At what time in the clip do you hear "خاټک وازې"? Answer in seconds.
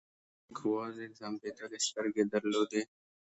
0.57-1.05